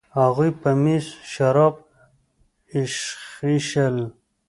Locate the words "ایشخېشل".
2.73-3.97